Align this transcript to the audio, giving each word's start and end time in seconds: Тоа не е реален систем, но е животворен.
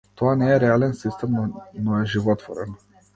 Тоа 0.19 0.29
не 0.37 0.47
е 0.53 0.59
реален 0.63 0.95
систем, 1.01 1.31
но 1.83 1.99
е 1.99 2.05
животворен. 2.15 2.73